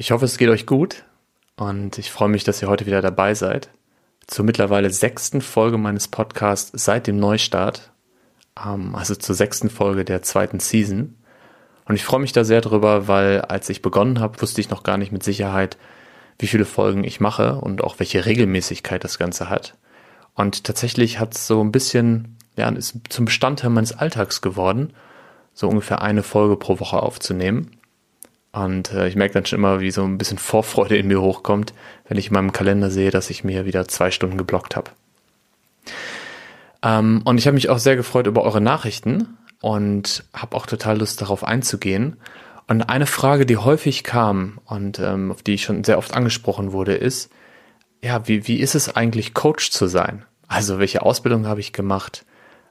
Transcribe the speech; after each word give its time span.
Ich 0.00 0.12
hoffe, 0.12 0.26
es 0.26 0.38
geht 0.38 0.48
euch 0.48 0.64
gut 0.64 1.02
und 1.56 1.98
ich 1.98 2.12
freue 2.12 2.28
mich, 2.28 2.44
dass 2.44 2.62
ihr 2.62 2.68
heute 2.68 2.86
wieder 2.86 3.02
dabei 3.02 3.34
seid. 3.34 3.68
Zur 4.28 4.44
mittlerweile 4.44 4.90
sechsten 4.90 5.40
Folge 5.40 5.76
meines 5.76 6.06
Podcasts 6.06 6.70
seit 6.84 7.08
dem 7.08 7.18
Neustart, 7.18 7.90
ähm, 8.64 8.94
also 8.94 9.16
zur 9.16 9.34
sechsten 9.34 9.68
Folge 9.68 10.04
der 10.04 10.22
zweiten 10.22 10.60
Season. 10.60 11.16
Und 11.86 11.96
ich 11.96 12.04
freue 12.04 12.20
mich 12.20 12.30
da 12.30 12.44
sehr 12.44 12.60
drüber, 12.60 13.08
weil 13.08 13.40
als 13.40 13.68
ich 13.70 13.82
begonnen 13.82 14.20
habe, 14.20 14.40
wusste 14.40 14.60
ich 14.60 14.70
noch 14.70 14.84
gar 14.84 14.98
nicht 14.98 15.10
mit 15.10 15.24
Sicherheit, 15.24 15.76
wie 16.38 16.46
viele 16.46 16.64
Folgen 16.64 17.02
ich 17.02 17.18
mache 17.18 17.56
und 17.56 17.82
auch 17.82 17.98
welche 17.98 18.24
Regelmäßigkeit 18.24 19.02
das 19.02 19.18
Ganze 19.18 19.50
hat. 19.50 19.74
Und 20.36 20.62
tatsächlich 20.62 21.18
hat 21.18 21.34
es 21.34 21.48
so 21.48 21.60
ein 21.60 21.72
bisschen, 21.72 22.36
ja, 22.54 22.68
ist 22.68 22.94
zum 23.08 23.24
Bestandteil 23.24 23.70
meines 23.70 23.98
Alltags 23.98 24.42
geworden, 24.42 24.92
so 25.54 25.68
ungefähr 25.68 26.02
eine 26.02 26.22
Folge 26.22 26.54
pro 26.54 26.78
Woche 26.78 27.02
aufzunehmen. 27.02 27.77
Und 28.52 28.92
äh, 28.92 29.08
ich 29.08 29.16
merke 29.16 29.34
dann 29.34 29.46
schon 29.46 29.58
immer, 29.58 29.80
wie 29.80 29.90
so 29.90 30.04
ein 30.04 30.18
bisschen 30.18 30.38
Vorfreude 30.38 30.96
in 30.96 31.08
mir 31.08 31.20
hochkommt, 31.20 31.74
wenn 32.08 32.16
ich 32.16 32.28
in 32.28 32.34
meinem 32.34 32.52
Kalender 32.52 32.90
sehe, 32.90 33.10
dass 33.10 33.30
ich 33.30 33.44
mir 33.44 33.66
wieder 33.66 33.86
zwei 33.88 34.10
Stunden 34.10 34.38
geblockt 34.38 34.76
habe. 34.76 34.90
Ähm, 36.82 37.22
und 37.24 37.38
ich 37.38 37.46
habe 37.46 37.54
mich 37.54 37.68
auch 37.68 37.78
sehr 37.78 37.96
gefreut 37.96 38.26
über 38.26 38.42
eure 38.42 38.60
Nachrichten 38.60 39.36
und 39.60 40.24
habe 40.32 40.56
auch 40.56 40.66
total 40.66 40.98
Lust 40.98 41.20
darauf 41.20 41.44
einzugehen. 41.44 42.16
Und 42.68 42.82
eine 42.82 43.06
Frage, 43.06 43.46
die 43.46 43.56
häufig 43.56 44.04
kam 44.04 44.60
und 44.66 44.98
ähm, 44.98 45.32
auf 45.32 45.42
die 45.42 45.54
ich 45.54 45.62
schon 45.62 45.84
sehr 45.84 45.98
oft 45.98 46.14
angesprochen 46.14 46.72
wurde, 46.72 46.94
ist, 46.94 47.30
ja, 48.02 48.28
wie, 48.28 48.46
wie 48.46 48.60
ist 48.60 48.74
es 48.74 48.94
eigentlich, 48.94 49.34
Coach 49.34 49.70
zu 49.70 49.86
sein? 49.86 50.24
Also 50.46 50.78
welche 50.78 51.02
Ausbildung 51.02 51.46
habe 51.46 51.60
ich 51.60 51.72
gemacht? 51.72 52.24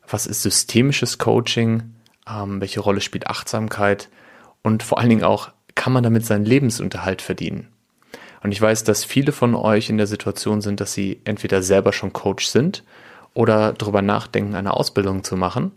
Was 0.08 0.26
ist 0.26 0.44
systemisches 0.44 1.18
Coaching? 1.18 1.96
Ähm, 2.30 2.62
welche 2.62 2.80
Rolle 2.80 3.02
spielt 3.02 3.28
Achtsamkeit? 3.28 4.10
Und 4.62 4.84
vor 4.84 5.00
allen 5.00 5.10
Dingen 5.10 5.24
auch, 5.24 5.52
kann 5.78 5.94
man 5.94 6.04
damit 6.04 6.26
seinen 6.26 6.44
Lebensunterhalt 6.44 7.22
verdienen? 7.22 7.68
Und 8.44 8.52
ich 8.52 8.62
weiß, 8.62 8.84
dass 8.84 9.06
viele 9.06 9.32
von 9.32 9.56
euch 9.56 9.90
in 9.90 9.98
der 9.98 10.08
Situation 10.08 10.62
sind, 10.62 10.82
dass 10.82 10.94
sie 10.94 11.22
entweder 11.24 11.64
selber 11.64 11.94
schon 11.94 12.12
Coach 12.12 12.48
sind 12.48 12.84
oder 13.34 13.74
darüber 13.74 14.02
nachdenken, 14.02 14.56
eine 14.56 14.74
Ausbildung 14.74 15.24
zu 15.24 15.38
machen. 15.38 15.72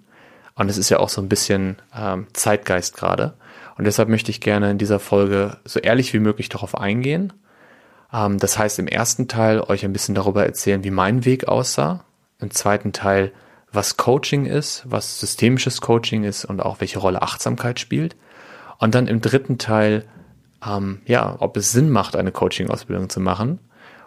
Und 0.56 0.68
es 0.68 0.78
ist 0.78 0.90
ja 0.90 0.98
auch 0.98 1.08
so 1.08 1.20
ein 1.20 1.28
bisschen 1.28 1.76
ähm, 1.96 2.26
Zeitgeist 2.32 2.96
gerade. 2.96 3.34
Und 3.78 3.84
deshalb 3.84 4.08
möchte 4.08 4.30
ich 4.30 4.40
gerne 4.40 4.70
in 4.70 4.78
dieser 4.78 4.98
Folge 4.98 5.58
so 5.64 5.80
ehrlich 5.80 6.12
wie 6.12 6.18
möglich 6.18 6.48
darauf 6.48 6.76
eingehen. 6.76 7.32
Ähm, 8.12 8.38
das 8.38 8.58
heißt, 8.58 8.78
im 8.78 8.88
ersten 8.88 9.28
Teil 9.28 9.60
euch 9.60 9.84
ein 9.84 9.92
bisschen 9.92 10.14
darüber 10.14 10.44
erzählen, 10.44 10.84
wie 10.84 10.90
mein 10.90 11.24
Weg 11.24 11.48
aussah. 11.48 12.04
Im 12.40 12.50
zweiten 12.50 12.92
Teil, 12.92 13.32
was 13.72 13.96
Coaching 13.96 14.46
ist, 14.46 14.82
was 14.86 15.20
systemisches 15.20 15.80
Coaching 15.80 16.24
ist 16.24 16.44
und 16.44 16.60
auch 16.60 16.80
welche 16.80 16.98
Rolle 16.98 17.22
Achtsamkeit 17.22 17.80
spielt. 17.80 18.16
Und 18.80 18.94
dann 18.94 19.06
im 19.06 19.20
dritten 19.20 19.58
Teil, 19.58 20.06
ähm, 20.66 21.02
ja, 21.04 21.36
ob 21.38 21.56
es 21.56 21.70
Sinn 21.70 21.90
macht, 21.90 22.16
eine 22.16 22.32
Coaching-Ausbildung 22.32 23.10
zu 23.10 23.20
machen 23.20 23.60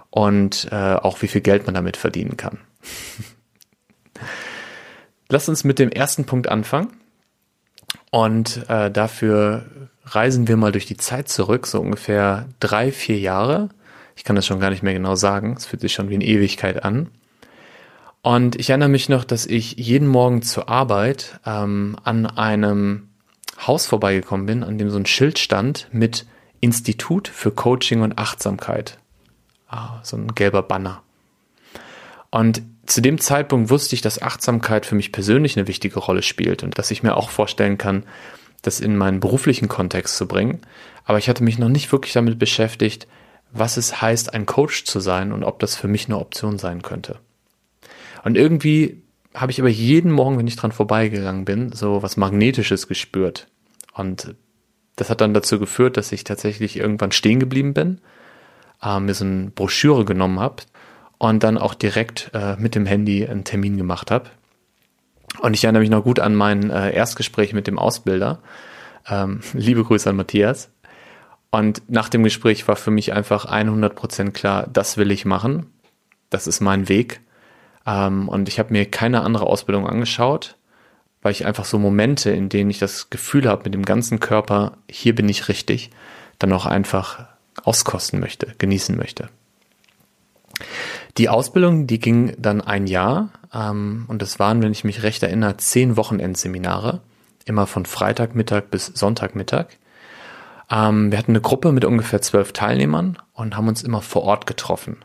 und 0.09 0.67
äh, 0.71 0.95
auch 0.95 1.21
wie 1.21 1.27
viel 1.27 1.41
Geld 1.41 1.65
man 1.65 1.75
damit 1.75 1.95
verdienen 1.95 2.37
kann. 2.37 2.57
Lass 5.29 5.47
uns 5.47 5.63
mit 5.63 5.79
dem 5.79 5.89
ersten 5.89 6.25
Punkt 6.25 6.49
anfangen. 6.49 6.89
Und 8.11 8.67
äh, 8.67 8.91
dafür 8.91 9.65
reisen 10.05 10.47
wir 10.47 10.57
mal 10.57 10.71
durch 10.71 10.85
die 10.85 10.97
Zeit 10.97 11.29
zurück, 11.29 11.67
so 11.67 11.79
ungefähr 11.79 12.47
drei, 12.59 12.91
vier 12.91 13.19
Jahre. 13.19 13.69
Ich 14.15 14.23
kann 14.23 14.35
das 14.35 14.45
schon 14.45 14.59
gar 14.59 14.69
nicht 14.69 14.83
mehr 14.83 14.93
genau 14.93 15.15
sagen. 15.15 15.55
Es 15.57 15.65
fühlt 15.65 15.81
sich 15.81 15.93
schon 15.93 16.09
wie 16.09 16.15
eine 16.15 16.25
Ewigkeit 16.25 16.83
an. 16.83 17.09
Und 18.21 18.55
ich 18.55 18.69
erinnere 18.69 18.89
mich 18.89 19.09
noch, 19.09 19.23
dass 19.23 19.45
ich 19.45 19.73
jeden 19.73 20.07
Morgen 20.07 20.41
zur 20.41 20.69
Arbeit 20.69 21.39
ähm, 21.45 21.95
an 22.03 22.25
einem 22.25 23.09
Haus 23.57 23.85
vorbeigekommen 23.85 24.45
bin, 24.45 24.63
an 24.63 24.77
dem 24.77 24.89
so 24.89 24.97
ein 24.97 25.05
Schild 25.05 25.39
stand 25.39 25.87
mit 25.91 26.25
Institut 26.59 27.27
für 27.27 27.51
Coaching 27.51 28.01
und 28.01 28.17
Achtsamkeit. 28.17 28.97
Ah, 29.67 29.99
so 30.03 30.17
ein 30.17 30.33
gelber 30.33 30.63
Banner. 30.63 31.03
Und 32.31 32.63
zu 32.85 33.01
dem 33.01 33.19
Zeitpunkt 33.19 33.69
wusste 33.69 33.95
ich, 33.95 34.01
dass 34.01 34.21
Achtsamkeit 34.21 34.85
für 34.85 34.95
mich 34.95 35.11
persönlich 35.11 35.57
eine 35.57 35.67
wichtige 35.67 35.99
Rolle 35.99 36.23
spielt 36.23 36.63
und 36.63 36.77
dass 36.77 36.91
ich 36.91 37.03
mir 37.03 37.15
auch 37.15 37.29
vorstellen 37.29 37.77
kann, 37.77 38.03
das 38.61 38.79
in 38.79 38.97
meinen 38.97 39.19
beruflichen 39.19 39.67
Kontext 39.67 40.17
zu 40.17 40.27
bringen. 40.27 40.61
Aber 41.05 41.17
ich 41.17 41.29
hatte 41.29 41.43
mich 41.43 41.59
noch 41.59 41.69
nicht 41.69 41.91
wirklich 41.91 42.13
damit 42.13 42.39
beschäftigt, 42.39 43.07
was 43.51 43.77
es 43.77 44.01
heißt, 44.01 44.33
ein 44.33 44.45
Coach 44.45 44.85
zu 44.85 44.99
sein 44.99 45.31
und 45.31 45.43
ob 45.43 45.59
das 45.59 45.75
für 45.75 45.87
mich 45.87 46.07
eine 46.07 46.17
Option 46.17 46.57
sein 46.57 46.81
könnte. 46.81 47.19
Und 48.23 48.35
irgendwie 48.35 49.02
habe 49.33 49.51
ich 49.51 49.59
aber 49.59 49.69
jeden 49.69 50.11
Morgen, 50.11 50.37
wenn 50.37 50.47
ich 50.47 50.55
dran 50.55 50.71
vorbeigegangen 50.71 51.45
bin, 51.45 51.71
so 51.71 52.03
was 52.03 52.17
Magnetisches 52.17 52.87
gespürt. 52.87 53.47
Und 53.93 54.35
das 54.95 55.09
hat 55.09 55.21
dann 55.21 55.33
dazu 55.33 55.59
geführt, 55.59 55.97
dass 55.97 56.11
ich 56.11 56.23
tatsächlich 56.23 56.77
irgendwann 56.77 57.11
stehen 57.11 57.39
geblieben 57.39 57.73
bin, 57.73 57.99
äh, 58.81 58.99
mir 58.99 59.13
so 59.13 59.25
eine 59.25 59.51
Broschüre 59.51 60.05
genommen 60.05 60.39
habe 60.39 60.63
und 61.17 61.43
dann 61.43 61.57
auch 61.57 61.73
direkt 61.73 62.31
äh, 62.33 62.55
mit 62.57 62.75
dem 62.75 62.85
Handy 62.85 63.25
einen 63.25 63.43
Termin 63.43 63.77
gemacht 63.77 64.11
habe. 64.11 64.29
Und 65.41 65.55
ich 65.55 65.63
erinnere 65.63 65.81
mich 65.81 65.89
noch 65.89 66.03
gut 66.03 66.19
an 66.19 66.35
mein 66.35 66.69
äh, 66.69 66.93
Erstgespräch 66.93 67.53
mit 67.53 67.65
dem 67.65 67.79
Ausbilder. 67.79 68.39
Ähm, 69.07 69.41
liebe 69.53 69.83
Grüße 69.83 70.09
an 70.09 70.15
Matthias. 70.15 70.69
Und 71.49 71.83
nach 71.87 72.09
dem 72.09 72.23
Gespräch 72.23 72.67
war 72.67 72.75
für 72.75 72.91
mich 72.91 73.13
einfach 73.13 73.45
100% 73.45 74.31
klar, 74.31 74.67
das 74.71 74.97
will 74.97 75.11
ich 75.11 75.25
machen. 75.25 75.67
Das 76.29 76.47
ist 76.47 76.61
mein 76.61 76.89
Weg. 76.89 77.21
Ähm, 77.85 78.29
und 78.29 78.49
ich 78.49 78.59
habe 78.59 78.73
mir 78.73 78.89
keine 78.89 79.21
andere 79.21 79.45
Ausbildung 79.45 79.87
angeschaut, 79.87 80.57
weil 81.21 81.31
ich 81.31 81.45
einfach 81.45 81.65
so 81.65 81.79
Momente, 81.79 82.31
in 82.31 82.49
denen 82.49 82.69
ich 82.69 82.79
das 82.79 83.09
Gefühl 83.09 83.47
habe, 83.47 83.63
mit 83.65 83.73
dem 83.73 83.85
ganzen 83.85 84.19
Körper, 84.19 84.77
hier 84.89 85.15
bin 85.15 85.29
ich 85.29 85.47
richtig, 85.47 85.89
dann 86.39 86.51
auch 86.53 86.65
einfach 86.65 87.25
auskosten 87.63 88.19
möchte, 88.19 88.53
genießen 88.57 88.95
möchte. 88.97 89.29
Die 91.17 91.29
Ausbildung, 91.29 91.87
die 91.87 91.99
ging 91.99 92.35
dann 92.37 92.61
ein 92.61 92.87
Jahr 92.87 93.29
ähm, 93.53 94.05
und 94.07 94.21
es 94.21 94.39
waren, 94.39 94.61
wenn 94.61 94.71
ich 94.71 94.83
mich 94.83 95.03
recht 95.03 95.23
erinnere, 95.23 95.57
zehn 95.57 95.95
Wochenendseminare, 95.95 97.01
immer 97.45 97.67
von 97.67 97.85
Freitagmittag 97.85 98.63
bis 98.71 98.87
Sonntagmittag. 98.87 99.67
Ähm, 100.71 101.11
wir 101.11 101.17
hatten 101.17 101.31
eine 101.31 101.41
Gruppe 101.41 101.71
mit 101.71 101.85
ungefähr 101.85 102.21
zwölf 102.21 102.53
Teilnehmern 102.53 103.17
und 103.33 103.55
haben 103.55 103.67
uns 103.67 103.83
immer 103.83 104.01
vor 104.01 104.23
Ort 104.23 104.47
getroffen. 104.47 104.97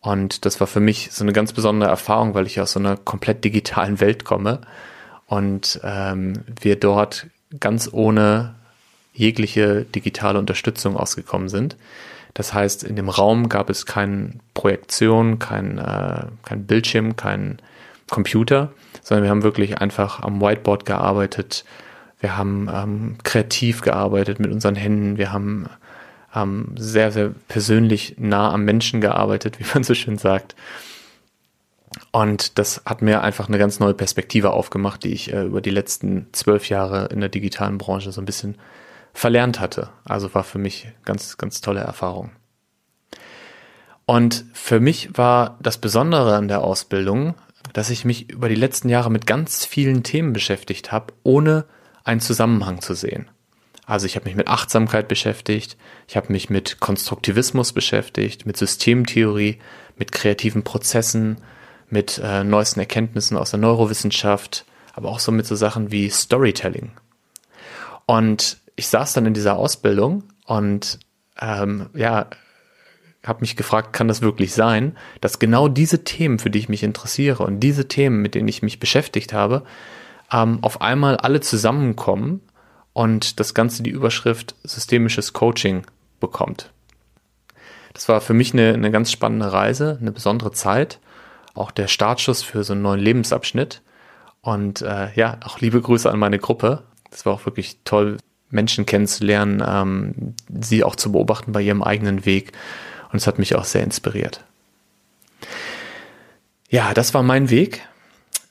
Und 0.00 0.44
das 0.44 0.60
war 0.60 0.66
für 0.66 0.80
mich 0.80 1.10
so 1.12 1.24
eine 1.24 1.32
ganz 1.32 1.52
besondere 1.52 1.90
Erfahrung, 1.90 2.34
weil 2.34 2.46
ich 2.46 2.60
aus 2.60 2.72
so 2.72 2.78
einer 2.78 2.96
komplett 2.96 3.44
digitalen 3.44 4.00
Welt 4.00 4.24
komme 4.24 4.60
und 5.26 5.80
ähm, 5.82 6.44
wir 6.60 6.76
dort 6.76 7.26
ganz 7.60 7.88
ohne 7.92 8.54
jegliche 9.12 9.84
digitale 9.84 10.38
Unterstützung 10.38 10.96
ausgekommen 10.96 11.48
sind. 11.48 11.76
Das 12.34 12.54
heißt, 12.54 12.84
in 12.84 12.94
dem 12.94 13.08
Raum 13.08 13.48
gab 13.48 13.68
es 13.68 13.84
keine 13.84 14.34
Projektion, 14.54 15.38
kein, 15.38 15.78
äh, 15.78 16.26
kein 16.44 16.66
Bildschirm, 16.66 17.16
kein 17.16 17.58
Computer, 18.08 18.70
sondern 19.02 19.24
wir 19.24 19.30
haben 19.30 19.42
wirklich 19.42 19.78
einfach 19.78 20.22
am 20.22 20.40
Whiteboard 20.40 20.86
gearbeitet. 20.86 21.64
Wir 22.20 22.36
haben 22.36 22.70
ähm, 22.72 23.16
kreativ 23.22 23.80
gearbeitet 23.80 24.38
mit 24.40 24.52
unseren 24.52 24.76
Händen. 24.76 25.18
Wir 25.18 25.32
haben 25.32 25.68
ähm, 26.34 26.74
sehr, 26.76 27.12
sehr 27.12 27.30
persönlich 27.48 28.16
nah 28.18 28.52
am 28.52 28.64
Menschen 28.64 29.00
gearbeitet, 29.00 29.58
wie 29.60 29.66
man 29.74 29.84
so 29.84 29.94
schön 29.94 30.18
sagt. 30.18 30.54
Und 32.12 32.58
das 32.58 32.82
hat 32.84 33.02
mir 33.02 33.22
einfach 33.22 33.48
eine 33.48 33.58
ganz 33.58 33.80
neue 33.80 33.94
Perspektive 33.94 34.52
aufgemacht, 34.52 35.04
die 35.04 35.12
ich 35.12 35.32
äh, 35.32 35.44
über 35.44 35.60
die 35.60 35.70
letzten 35.70 36.28
zwölf 36.32 36.68
Jahre 36.68 37.06
in 37.06 37.20
der 37.20 37.28
digitalen 37.28 37.78
Branche 37.78 38.12
so 38.12 38.20
ein 38.20 38.26
bisschen 38.26 38.56
verlernt 39.14 39.58
hatte. 39.58 39.88
Also 40.04 40.34
war 40.34 40.44
für 40.44 40.58
mich 40.58 40.88
ganz, 41.04 41.38
ganz 41.38 41.60
tolle 41.60 41.80
Erfahrung. 41.80 42.30
Und 44.06 44.44
für 44.52 44.80
mich 44.80 45.18
war 45.18 45.58
das 45.60 45.78
Besondere 45.78 46.36
an 46.36 46.48
der 46.48 46.62
Ausbildung, 46.62 47.34
dass 47.72 47.90
ich 47.90 48.04
mich 48.04 48.30
über 48.30 48.48
die 48.48 48.54
letzten 48.54 48.88
Jahre 48.88 49.10
mit 49.10 49.26
ganz 49.26 49.66
vielen 49.66 50.02
Themen 50.02 50.32
beschäftigt 50.32 50.92
habe, 50.92 51.12
ohne 51.24 51.66
einen 52.04 52.20
Zusammenhang 52.20 52.80
zu 52.80 52.94
sehen. 52.94 53.28
Also 53.88 54.04
ich 54.04 54.16
habe 54.16 54.26
mich 54.26 54.36
mit 54.36 54.48
Achtsamkeit 54.48 55.08
beschäftigt, 55.08 55.78
ich 56.06 56.18
habe 56.18 56.30
mich 56.30 56.50
mit 56.50 56.78
Konstruktivismus 56.78 57.72
beschäftigt, 57.72 58.44
mit 58.44 58.58
Systemtheorie, 58.58 59.60
mit 59.96 60.12
kreativen 60.12 60.62
Prozessen, 60.62 61.38
mit 61.88 62.20
äh, 62.22 62.44
neuesten 62.44 62.80
Erkenntnissen 62.80 63.38
aus 63.38 63.50
der 63.50 63.60
Neurowissenschaft, 63.60 64.66
aber 64.92 65.08
auch 65.08 65.20
so 65.20 65.32
mit 65.32 65.46
so 65.46 65.54
Sachen 65.54 65.90
wie 65.90 66.10
Storytelling. 66.10 66.90
Und 68.04 68.58
ich 68.76 68.88
saß 68.88 69.14
dann 69.14 69.24
in 69.24 69.32
dieser 69.32 69.56
Ausbildung 69.56 70.24
und 70.44 70.98
ähm, 71.40 71.88
ja, 71.94 72.26
habe 73.24 73.40
mich 73.40 73.56
gefragt, 73.56 73.94
kann 73.94 74.06
das 74.06 74.20
wirklich 74.20 74.52
sein, 74.52 74.98
dass 75.22 75.38
genau 75.38 75.66
diese 75.66 76.04
Themen, 76.04 76.38
für 76.38 76.50
die 76.50 76.58
ich 76.58 76.68
mich 76.68 76.82
interessiere 76.82 77.42
und 77.42 77.60
diese 77.60 77.88
Themen, 77.88 78.20
mit 78.20 78.34
denen 78.34 78.48
ich 78.48 78.60
mich 78.60 78.80
beschäftigt 78.80 79.32
habe, 79.32 79.64
ähm, 80.30 80.58
auf 80.60 80.82
einmal 80.82 81.16
alle 81.16 81.40
zusammenkommen 81.40 82.42
und 82.98 83.38
das 83.38 83.54
Ganze 83.54 83.84
die 83.84 83.90
Überschrift 83.90 84.56
systemisches 84.64 85.32
Coaching 85.32 85.84
bekommt. 86.18 86.72
Das 87.94 88.08
war 88.08 88.20
für 88.20 88.34
mich 88.34 88.52
eine, 88.52 88.74
eine 88.74 88.90
ganz 88.90 89.12
spannende 89.12 89.52
Reise, 89.52 89.98
eine 90.00 90.10
besondere 90.10 90.50
Zeit 90.50 90.98
auch 91.54 91.70
der 91.70 91.86
Startschuss 91.86 92.42
für 92.42 92.64
so 92.64 92.72
einen 92.72 92.82
neuen 92.82 92.98
Lebensabschnitt. 92.98 93.82
Und 94.40 94.82
äh, 94.82 95.12
ja, 95.14 95.38
auch 95.44 95.60
liebe 95.60 95.80
Grüße 95.80 96.10
an 96.10 96.18
meine 96.18 96.40
Gruppe. 96.40 96.82
Das 97.12 97.24
war 97.24 97.34
auch 97.34 97.46
wirklich 97.46 97.78
toll, 97.84 98.16
Menschen 98.50 98.84
kennenzulernen, 98.84 99.62
ähm, 99.64 100.34
sie 100.60 100.82
auch 100.82 100.96
zu 100.96 101.12
beobachten 101.12 101.52
bei 101.52 101.60
ihrem 101.60 101.84
eigenen 101.84 102.24
Weg. 102.24 102.52
Und 103.12 103.18
es 103.18 103.28
hat 103.28 103.38
mich 103.38 103.54
auch 103.54 103.64
sehr 103.64 103.84
inspiriert. 103.84 104.44
Ja, 106.68 106.94
das 106.94 107.14
war 107.14 107.22
mein 107.22 107.48
Weg. 107.48 107.86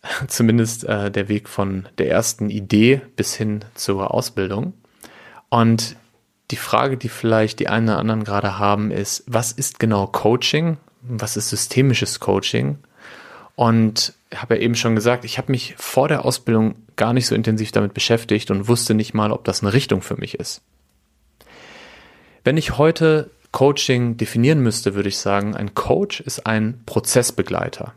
Zumindest 0.28 0.84
äh, 0.84 1.12
der 1.12 1.30
Weg 1.30 1.50
von 1.50 1.88
der 1.98 2.10
ersten 2.10 2.50
Idee 2.50 3.02
bis 3.16 3.34
hin 3.36 3.66
zur 3.76 4.14
Ausbildung. 4.14 4.74
Und 5.50 5.96
die 6.52 6.58
Frage, 6.58 6.98
die 6.98 7.10
vielleicht 7.10 7.60
die 7.60 7.68
einen 7.68 7.90
oder 7.90 8.00
anderen 8.00 8.24
gerade 8.24 8.58
haben, 8.58 8.92
ist, 8.92 9.24
was 9.28 9.52
ist 9.52 9.80
genau 9.80 10.08
Coaching? 10.08 10.78
Was 11.02 11.38
ist 11.38 11.50
systemisches 11.50 12.20
Coaching? 12.20 12.80
Und 13.56 14.14
ich 14.30 14.42
habe 14.42 14.56
ja 14.56 14.62
eben 14.62 14.76
schon 14.76 14.96
gesagt, 14.96 15.26
ich 15.26 15.38
habe 15.38 15.52
mich 15.52 15.76
vor 15.78 16.08
der 16.08 16.26
Ausbildung 16.26 16.76
gar 16.96 17.14
nicht 17.14 17.28
so 17.28 17.36
intensiv 17.36 17.72
damit 17.72 17.94
beschäftigt 17.94 18.52
und 18.52 18.68
wusste 18.68 18.94
nicht 18.94 19.14
mal, 19.14 19.32
ob 19.32 19.46
das 19.46 19.62
eine 19.62 19.74
Richtung 19.74 20.02
für 20.02 20.18
mich 20.18 20.36
ist. 20.36 20.62
Wenn 22.44 22.58
ich 22.58 22.78
heute 22.78 23.30
Coaching 23.52 24.18
definieren 24.18 24.62
müsste, 24.62 24.96
würde 24.96 25.10
ich 25.10 25.18
sagen, 25.18 25.56
ein 25.56 25.74
Coach 25.74 26.22
ist 26.22 26.46
ein 26.46 26.82
Prozessbegleiter. 26.86 27.94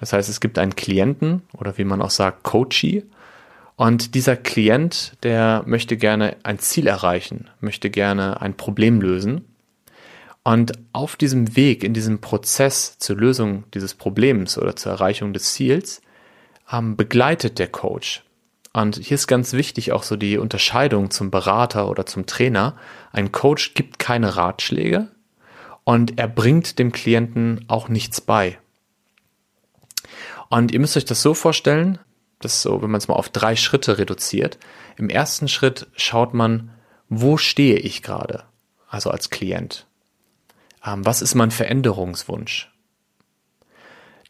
Das 0.00 0.14
heißt, 0.14 0.30
es 0.30 0.40
gibt 0.40 0.58
einen 0.58 0.76
Klienten 0.76 1.42
oder 1.52 1.76
wie 1.76 1.84
man 1.84 2.00
auch 2.00 2.08
sagt, 2.08 2.42
Coachee. 2.42 3.04
Und 3.76 4.14
dieser 4.14 4.34
Klient, 4.34 5.12
der 5.22 5.62
möchte 5.66 5.98
gerne 5.98 6.38
ein 6.42 6.58
Ziel 6.58 6.86
erreichen, 6.86 7.50
möchte 7.60 7.90
gerne 7.90 8.40
ein 8.40 8.56
Problem 8.56 9.02
lösen. 9.02 9.44
Und 10.42 10.72
auf 10.94 11.16
diesem 11.16 11.54
Weg, 11.54 11.84
in 11.84 11.92
diesem 11.92 12.22
Prozess 12.22 12.96
zur 12.98 13.16
Lösung 13.16 13.64
dieses 13.74 13.92
Problems 13.92 14.56
oder 14.56 14.74
zur 14.74 14.92
Erreichung 14.92 15.34
des 15.34 15.52
Ziels, 15.52 16.00
ähm, 16.72 16.96
begleitet 16.96 17.58
der 17.58 17.68
Coach. 17.68 18.24
Und 18.72 18.96
hier 18.96 19.16
ist 19.16 19.26
ganz 19.26 19.52
wichtig 19.52 19.92
auch 19.92 20.02
so 20.02 20.16
die 20.16 20.38
Unterscheidung 20.38 21.10
zum 21.10 21.30
Berater 21.30 21.90
oder 21.90 22.06
zum 22.06 22.24
Trainer. 22.24 22.74
Ein 23.12 23.32
Coach 23.32 23.74
gibt 23.74 23.98
keine 23.98 24.36
Ratschläge 24.36 25.08
und 25.84 26.18
er 26.18 26.28
bringt 26.28 26.78
dem 26.78 26.90
Klienten 26.90 27.66
auch 27.68 27.90
nichts 27.90 28.22
bei. 28.22 28.56
Und 30.48 30.72
ihr 30.72 30.80
müsst 30.80 30.96
euch 30.96 31.04
das 31.04 31.22
so 31.22 31.34
vorstellen, 31.34 31.98
das 32.40 32.62
so, 32.62 32.82
wenn 32.82 32.90
man 32.90 32.98
es 32.98 33.08
mal 33.08 33.14
auf 33.14 33.28
drei 33.28 33.54
Schritte 33.54 33.98
reduziert. 33.98 34.58
Im 34.96 35.08
ersten 35.08 35.46
Schritt 35.46 35.86
schaut 35.96 36.34
man, 36.34 36.70
wo 37.08 37.36
stehe 37.36 37.76
ich 37.76 38.02
gerade? 38.02 38.44
Also 38.88 39.10
als 39.10 39.30
Klient. 39.30 39.86
Ähm, 40.84 41.04
was 41.04 41.22
ist 41.22 41.34
mein 41.34 41.50
Veränderungswunsch? 41.50 42.72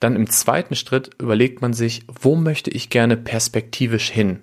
Dann 0.00 0.16
im 0.16 0.28
zweiten 0.28 0.74
Schritt 0.74 1.10
überlegt 1.20 1.62
man 1.62 1.72
sich, 1.72 2.02
wo 2.08 2.34
möchte 2.34 2.70
ich 2.70 2.90
gerne 2.90 3.16
perspektivisch 3.16 4.10
hin? 4.10 4.40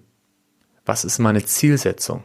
Was 0.86 1.04
ist 1.04 1.20
meine 1.20 1.44
Zielsetzung? 1.44 2.24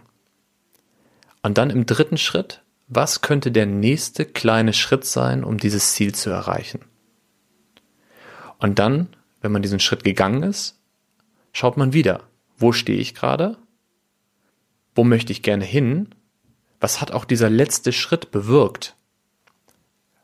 Und 1.42 1.58
dann 1.58 1.70
im 1.70 1.86
dritten 1.86 2.18
Schritt, 2.18 2.62
was 2.86 3.22
könnte 3.22 3.50
der 3.50 3.66
nächste 3.66 4.26
kleine 4.26 4.74
Schritt 4.74 5.04
sein, 5.04 5.44
um 5.44 5.58
dieses 5.58 5.94
Ziel 5.94 6.14
zu 6.14 6.30
erreichen? 6.30 6.84
Und 8.62 8.78
dann 8.78 9.08
wenn 9.42 9.52
man 9.52 9.62
diesen 9.62 9.80
Schritt 9.80 10.04
gegangen 10.04 10.42
ist, 10.44 10.78
schaut 11.52 11.76
man 11.76 11.92
wieder, 11.92 12.22
wo 12.56 12.72
stehe 12.72 12.98
ich 12.98 13.14
gerade? 13.14 13.58
Wo 14.94 15.04
möchte 15.04 15.32
ich 15.32 15.42
gerne 15.42 15.64
hin? 15.64 16.14
Was 16.80 17.00
hat 17.00 17.10
auch 17.10 17.24
dieser 17.24 17.50
letzte 17.50 17.92
Schritt 17.92 18.30
bewirkt? 18.30 18.94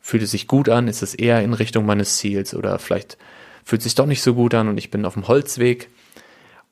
Fühlt 0.01 0.23
es 0.23 0.31
sich 0.31 0.47
gut 0.47 0.69
an? 0.69 0.89
Ist 0.89 1.03
es 1.03 1.15
eher 1.15 1.43
in 1.43 1.53
Richtung 1.53 1.85
meines 1.85 2.17
Ziels? 2.17 2.55
Oder 2.55 2.79
vielleicht 2.79 3.19
fühlt 3.65 3.81
es 3.81 3.85
sich 3.85 3.95
doch 3.95 4.07
nicht 4.07 4.23
so 4.23 4.35
gut 4.35 4.55
an 4.55 4.69
und 4.69 4.79
ich 4.79 4.91
bin 4.91 5.05
auf 5.05 5.15
dem 5.15 5.29
Holzweg? 5.29 5.91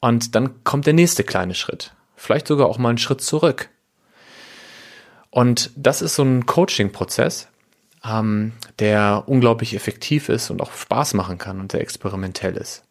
Und 0.00 0.34
dann 0.34 0.62
kommt 0.64 0.86
der 0.86 0.94
nächste 0.94 1.24
kleine 1.24 1.54
Schritt. 1.54 1.94
Vielleicht 2.14 2.46
sogar 2.46 2.68
auch 2.68 2.78
mal 2.78 2.90
einen 2.90 2.98
Schritt 2.98 3.20
zurück. 3.20 3.68
Und 5.30 5.70
das 5.74 6.00
ist 6.00 6.14
so 6.14 6.22
ein 6.22 6.46
Coaching-Prozess, 6.46 7.48
ähm, 8.08 8.52
der 8.78 9.24
unglaublich 9.26 9.74
effektiv 9.74 10.28
ist 10.28 10.50
und 10.50 10.60
auch 10.60 10.72
Spaß 10.72 11.14
machen 11.14 11.38
kann 11.38 11.60
und 11.60 11.72
sehr 11.72 11.80
experimentell 11.80 12.56
ist. 12.56 12.84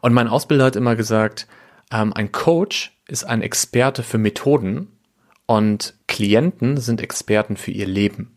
Und 0.00 0.12
mein 0.12 0.28
Ausbilder 0.28 0.66
hat 0.66 0.76
immer 0.76 0.96
gesagt, 0.96 1.46
ähm, 1.90 2.12
ein 2.12 2.32
Coach 2.32 2.98
ist 3.06 3.24
ein 3.24 3.42
Experte 3.42 4.02
für 4.02 4.18
Methoden 4.18 4.88
und 5.46 5.94
Klienten 6.06 6.76
sind 6.78 7.00
Experten 7.00 7.56
für 7.56 7.70
ihr 7.70 7.86
Leben. 7.86 8.36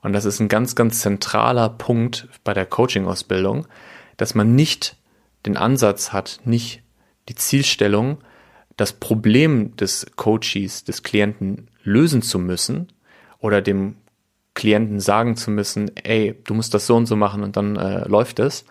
Und 0.00 0.12
das 0.12 0.24
ist 0.24 0.40
ein 0.40 0.48
ganz, 0.48 0.74
ganz 0.74 1.00
zentraler 1.00 1.68
Punkt 1.70 2.28
bei 2.44 2.54
der 2.54 2.66
Coaching-Ausbildung, 2.66 3.66
dass 4.16 4.34
man 4.34 4.54
nicht 4.54 4.96
den 5.46 5.56
Ansatz 5.56 6.12
hat, 6.12 6.40
nicht 6.44 6.82
die 7.28 7.34
Zielstellung, 7.34 8.18
das 8.76 8.92
Problem 8.92 9.76
des 9.76 10.06
Coaches, 10.16 10.84
des 10.84 11.02
Klienten 11.02 11.68
lösen 11.82 12.22
zu 12.22 12.38
müssen 12.38 12.88
oder 13.38 13.62
dem 13.62 13.96
Klienten 14.54 15.00
sagen 15.00 15.36
zu 15.36 15.50
müssen, 15.50 15.94
ey, 15.96 16.40
du 16.44 16.54
musst 16.54 16.74
das 16.74 16.86
so 16.86 16.96
und 16.96 17.06
so 17.06 17.16
machen 17.16 17.42
und 17.42 17.56
dann 17.56 17.76
äh, 17.76 18.06
läuft 18.08 18.38
es, 18.38 18.64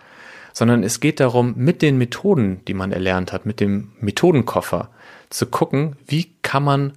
sondern 0.53 0.83
es 0.83 0.99
geht 0.99 1.19
darum, 1.19 1.53
mit 1.57 1.81
den 1.81 1.97
Methoden, 1.97 2.63
die 2.65 2.73
man 2.73 2.91
erlernt 2.91 3.33
hat, 3.33 3.45
mit 3.45 3.59
dem 3.59 3.91
Methodenkoffer 3.99 4.89
zu 5.29 5.47
gucken, 5.47 5.97
wie 6.05 6.31
kann 6.41 6.63
man 6.63 6.93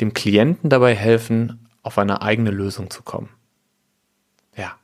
dem 0.00 0.14
Klienten 0.14 0.70
dabei 0.70 0.94
helfen, 0.94 1.68
auf 1.82 1.98
eine 1.98 2.22
eigene 2.22 2.50
Lösung 2.50 2.90
zu 2.90 3.02
kommen. 3.02 3.30
Ja. 4.56 4.76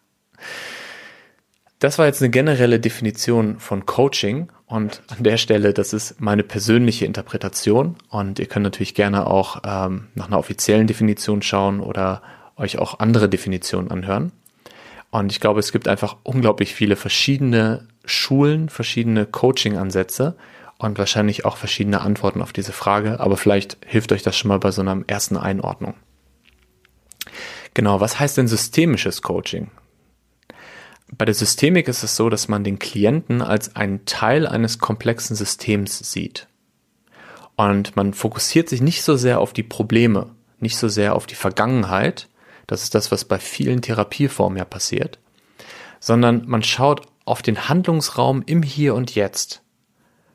Das 1.78 1.98
war 1.98 2.06
jetzt 2.06 2.22
eine 2.22 2.30
generelle 2.30 2.80
Definition 2.80 3.60
von 3.60 3.86
Coaching 3.86 4.48
und 4.66 5.02
an 5.08 5.22
der 5.22 5.36
Stelle, 5.36 5.72
das 5.72 5.92
ist 5.92 6.20
meine 6.20 6.42
persönliche 6.42 7.04
Interpretation 7.04 7.96
und 8.08 8.38
ihr 8.38 8.46
könnt 8.46 8.64
natürlich 8.64 8.94
gerne 8.94 9.26
auch 9.26 9.60
ähm, 9.64 10.08
nach 10.14 10.26
einer 10.26 10.38
offiziellen 10.38 10.86
Definition 10.86 11.42
schauen 11.42 11.80
oder 11.80 12.22
euch 12.56 12.78
auch 12.78 12.98
andere 12.98 13.28
Definitionen 13.28 13.90
anhören. 13.90 14.32
Und 15.10 15.32
ich 15.32 15.40
glaube, 15.40 15.60
es 15.60 15.72
gibt 15.72 15.88
einfach 15.88 16.16
unglaublich 16.22 16.74
viele 16.74 16.96
verschiedene 16.96 17.86
Schulen, 18.04 18.68
verschiedene 18.68 19.26
Coaching-Ansätze 19.26 20.36
und 20.78 20.98
wahrscheinlich 20.98 21.44
auch 21.44 21.56
verschiedene 21.56 22.00
Antworten 22.00 22.42
auf 22.42 22.52
diese 22.52 22.72
Frage. 22.72 23.20
Aber 23.20 23.36
vielleicht 23.36 23.78
hilft 23.86 24.12
euch 24.12 24.22
das 24.22 24.36
schon 24.36 24.48
mal 24.48 24.58
bei 24.58 24.70
so 24.70 24.82
einer 24.82 25.02
ersten 25.06 25.36
Einordnung. 25.36 25.94
Genau, 27.74 28.00
was 28.00 28.18
heißt 28.18 28.36
denn 28.36 28.48
systemisches 28.48 29.22
Coaching? 29.22 29.70
Bei 31.16 31.24
der 31.24 31.34
Systemik 31.34 31.88
ist 31.88 32.02
es 32.02 32.16
so, 32.16 32.28
dass 32.28 32.48
man 32.48 32.64
den 32.64 32.78
Klienten 32.78 33.42
als 33.42 33.76
einen 33.76 34.04
Teil 34.06 34.46
eines 34.46 34.78
komplexen 34.78 35.36
Systems 35.36 36.10
sieht. 36.10 36.48
Und 37.54 37.96
man 37.96 38.12
fokussiert 38.12 38.68
sich 38.68 38.80
nicht 38.80 39.02
so 39.02 39.16
sehr 39.16 39.40
auf 39.40 39.52
die 39.52 39.62
Probleme, 39.62 40.34
nicht 40.58 40.76
so 40.76 40.88
sehr 40.88 41.14
auf 41.14 41.26
die 41.26 41.36
Vergangenheit, 41.36 42.28
das 42.66 42.82
ist 42.82 42.94
das, 42.94 43.12
was 43.12 43.25
bei 43.25 43.38
vielen 43.38 43.82
Therapieformen 43.82 44.58
ja 44.58 44.64
passiert. 44.64 45.18
Sondern 46.00 46.44
man 46.46 46.62
schaut 46.62 47.06
auf 47.25 47.42
den 47.42 47.68
Handlungsraum 47.68 48.42
im 48.44 48.62
Hier 48.62 48.94
und 48.94 49.14
Jetzt. 49.14 49.62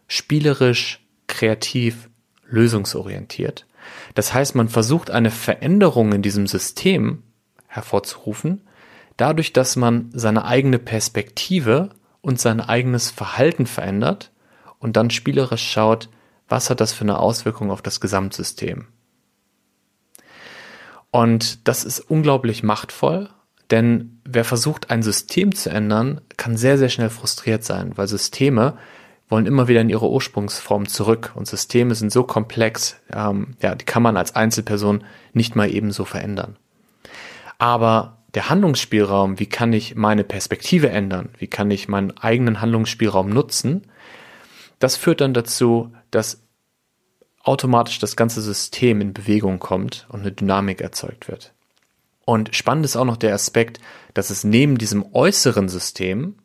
Spielerisch, 0.07 1.05
kreativ, 1.27 2.09
lösungsorientiert. 2.47 3.65
Das 4.13 4.33
heißt, 4.33 4.55
man 4.55 4.69
versucht 4.69 5.09
eine 5.09 5.31
Veränderung 5.31 6.13
in 6.13 6.21
diesem 6.21 6.47
System 6.47 7.23
hervorzurufen, 7.67 8.61
dadurch, 9.17 9.53
dass 9.53 9.75
man 9.75 10.09
seine 10.13 10.45
eigene 10.45 10.79
Perspektive 10.79 11.89
und 12.21 12.39
sein 12.39 12.59
eigenes 12.59 13.09
Verhalten 13.09 13.65
verändert 13.65 14.31
und 14.79 14.97
dann 14.97 15.09
spielerisch 15.09 15.71
schaut, 15.71 16.09
was 16.47 16.69
hat 16.69 16.81
das 16.81 16.91
für 16.91 17.05
eine 17.05 17.19
Auswirkung 17.19 17.71
auf 17.71 17.81
das 17.81 18.01
Gesamtsystem. 18.01 18.87
Und 21.11 21.67
das 21.67 21.83
ist 21.83 21.99
unglaublich 21.99 22.63
machtvoll, 22.63 23.29
denn 23.69 24.21
wer 24.25 24.45
versucht, 24.45 24.89
ein 24.89 25.03
System 25.03 25.53
zu 25.53 25.69
ändern, 25.69 26.21
kann 26.37 26.57
sehr, 26.57 26.77
sehr 26.77 26.89
schnell 26.89 27.09
frustriert 27.09 27.63
sein, 27.63 27.93
weil 27.95 28.07
Systeme 28.07 28.77
wollen 29.29 29.45
immer 29.45 29.69
wieder 29.69 29.79
in 29.79 29.89
ihre 29.89 30.09
Ursprungsform 30.09 30.87
zurück. 30.87 31.31
Und 31.35 31.47
Systeme 31.47 31.95
sind 31.95 32.11
so 32.11 32.23
komplex, 32.23 32.97
ähm, 33.13 33.55
ja, 33.61 33.75
die 33.75 33.85
kann 33.85 34.03
man 34.03 34.17
als 34.17 34.35
Einzelperson 34.35 35.05
nicht 35.33 35.55
mal 35.55 35.71
ebenso 35.71 36.03
verändern. 36.03 36.57
Aber 37.57 38.17
der 38.33 38.49
Handlungsspielraum, 38.49 39.39
wie 39.39 39.45
kann 39.45 39.71
ich 39.71 39.95
meine 39.95 40.25
Perspektive 40.25 40.89
ändern? 40.89 41.29
Wie 41.37 41.47
kann 41.47 41.71
ich 41.71 41.87
meinen 41.87 42.11
eigenen 42.17 42.59
Handlungsspielraum 42.59 43.29
nutzen? 43.29 43.83
Das 44.79 44.97
führt 44.97 45.21
dann 45.21 45.33
dazu, 45.33 45.93
dass 46.11 46.43
automatisch 47.43 47.99
das 47.99 48.15
ganze 48.15 48.41
System 48.41 49.01
in 49.01 49.13
Bewegung 49.13 49.59
kommt 49.59 50.05
und 50.09 50.21
eine 50.21 50.31
Dynamik 50.31 50.81
erzeugt 50.81 51.27
wird. 51.27 51.53
Und 52.25 52.55
spannend 52.55 52.85
ist 52.85 52.95
auch 52.95 53.05
noch 53.05 53.17
der 53.17 53.33
Aspekt, 53.33 53.79
dass 54.13 54.29
es 54.29 54.43
neben 54.43 54.77
diesem 54.77 55.05
äußeren 55.13 55.69
System 55.69 56.35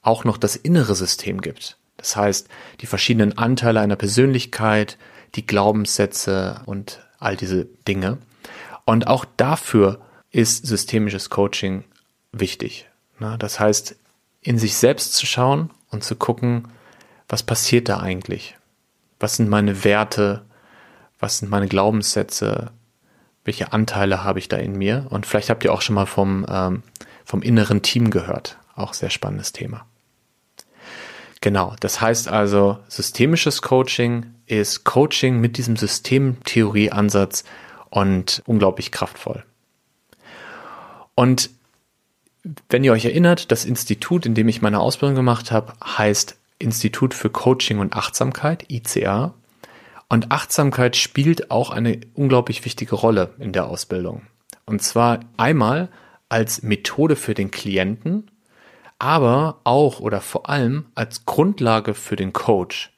auch 0.00 0.24
noch 0.24 0.36
das 0.36 0.56
innere 0.56 0.94
System 0.94 1.40
gibt. 1.40 1.76
Das 1.96 2.16
heißt, 2.16 2.48
die 2.80 2.86
verschiedenen 2.86 3.36
Anteile 3.38 3.80
einer 3.80 3.96
Persönlichkeit, 3.96 4.98
die 5.34 5.46
Glaubenssätze 5.46 6.62
und 6.66 7.00
all 7.18 7.36
diese 7.36 7.66
Dinge. 7.86 8.18
Und 8.84 9.06
auch 9.06 9.24
dafür 9.36 10.00
ist 10.30 10.66
systemisches 10.66 11.30
Coaching 11.30 11.84
wichtig. 12.32 12.88
Das 13.38 13.60
heißt, 13.60 13.96
in 14.40 14.58
sich 14.58 14.74
selbst 14.74 15.14
zu 15.14 15.26
schauen 15.26 15.70
und 15.90 16.02
zu 16.02 16.16
gucken, 16.16 16.68
was 17.28 17.44
passiert 17.44 17.88
da 17.88 18.00
eigentlich? 18.00 18.56
Was 19.22 19.36
sind 19.36 19.48
meine 19.48 19.84
Werte? 19.84 20.42
was 21.22 21.38
sind 21.38 21.50
meine 21.50 21.68
Glaubenssätze, 21.68 22.72
welche 23.44 23.72
Anteile 23.72 24.24
habe 24.24 24.40
ich 24.40 24.48
da 24.48 24.56
in 24.56 24.76
mir 24.76 25.06
und 25.08 25.24
vielleicht 25.24 25.50
habt 25.50 25.64
ihr 25.64 25.72
auch 25.72 25.80
schon 25.80 25.94
mal 25.94 26.06
vom, 26.06 26.44
ähm, 26.48 26.82
vom 27.24 27.42
inneren 27.42 27.80
Team 27.80 28.10
gehört. 28.10 28.58
Auch 28.74 28.92
sehr 28.92 29.08
spannendes 29.08 29.52
Thema. 29.52 29.86
Genau, 31.40 31.76
das 31.78 32.00
heißt 32.00 32.28
also, 32.28 32.78
systemisches 32.88 33.62
Coaching 33.62 34.26
ist 34.46 34.82
Coaching 34.84 35.40
mit 35.40 35.58
diesem 35.58 35.76
Systemtheorieansatz 35.76 37.44
und 37.88 38.42
unglaublich 38.46 38.90
kraftvoll. 38.90 39.44
Und 41.14 41.50
wenn 42.68 42.82
ihr 42.82 42.92
euch 42.92 43.04
erinnert, 43.04 43.52
das 43.52 43.64
Institut, 43.64 44.26
in 44.26 44.34
dem 44.34 44.48
ich 44.48 44.60
meine 44.60 44.80
Ausbildung 44.80 45.14
gemacht 45.14 45.52
habe, 45.52 45.74
heißt 45.84 46.36
Institut 46.62 47.14
für 47.14 47.30
Coaching 47.30 47.78
und 47.78 47.94
Achtsamkeit, 47.94 48.70
ICA. 48.70 49.34
Und 50.08 50.30
Achtsamkeit 50.30 50.96
spielt 50.96 51.50
auch 51.50 51.70
eine 51.70 52.00
unglaublich 52.14 52.64
wichtige 52.64 52.94
Rolle 52.94 53.34
in 53.38 53.52
der 53.52 53.66
Ausbildung. 53.66 54.22
Und 54.64 54.82
zwar 54.82 55.20
einmal 55.36 55.88
als 56.28 56.62
Methode 56.62 57.16
für 57.16 57.34
den 57.34 57.50
Klienten 57.50 58.30
aber 59.02 59.58
auch 59.64 59.98
oder 59.98 60.20
vor 60.20 60.48
allem 60.48 60.86
als 60.94 61.26
Grundlage 61.26 61.92
für 61.92 62.14
den 62.14 62.32
Coach. 62.32 62.92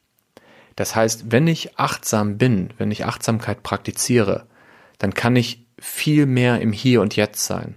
Das 0.76 0.94
heißt, 0.94 1.32
wenn 1.32 1.46
ich 1.46 1.78
achtsam 1.78 2.36
bin, 2.36 2.74
wenn 2.76 2.90
ich 2.90 3.06
Achtsamkeit 3.06 3.62
praktiziere, 3.62 4.46
dann 4.98 5.14
kann 5.14 5.34
ich 5.34 5.66
viel 5.78 6.26
mehr 6.26 6.60
im 6.60 6.72
Hier 6.72 7.00
und 7.00 7.16
Jetzt 7.16 7.46
sein. 7.46 7.76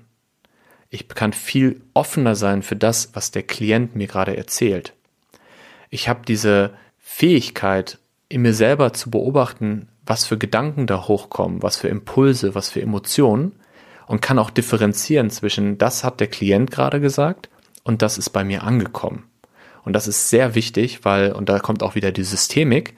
Ich 0.90 1.08
kann 1.08 1.32
viel 1.32 1.82
offener 1.94 2.36
sein 2.36 2.64
für 2.64 2.76
das, 2.76 3.12
was 3.14 3.32
der 3.32 3.44
Klient 3.44 3.96
mir 3.96 4.08
gerade 4.08 4.36
erzählt. 4.36 4.94
Ich 5.90 6.10
habe 6.10 6.22
diese 6.28 6.72
Fähigkeit, 6.98 8.00
in 8.30 8.42
mir 8.42 8.54
selber 8.54 8.94
zu 8.94 9.10
beobachten, 9.10 9.88
was 10.06 10.26
für 10.26 10.38
Gedanken 10.38 10.88
da 10.88 11.08
hochkommen, 11.08 11.62
was 11.62 11.78
für 11.78 11.88
Impulse, 11.88 12.56
was 12.56 12.70
für 12.70 12.82
Emotionen 12.82 13.54
und 14.08 14.22
kann 14.22 14.40
auch 14.40 14.50
differenzieren 14.50 15.30
zwischen, 15.30 15.78
das 15.78 16.04
hat 16.04 16.20
der 16.20 16.28
Klient 16.28 16.72
gerade 16.72 17.00
gesagt 17.00 17.50
und 17.84 18.02
das 18.02 18.18
ist 18.18 18.32
bei 18.32 18.44
mir 18.44 18.64
angekommen. 18.64 19.24
Und 19.84 19.94
das 19.94 20.08
ist 20.08 20.30
sehr 20.30 20.56
wichtig, 20.56 21.06
weil, 21.06 21.32
und 21.32 21.48
da 21.48 21.60
kommt 21.60 21.82
auch 21.84 21.96
wieder 21.96 22.12
die 22.12 22.24
Systemik, 22.24 22.96